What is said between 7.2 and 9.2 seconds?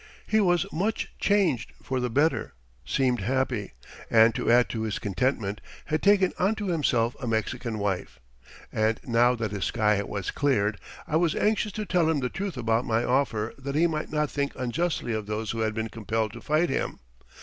a Mexican wife. And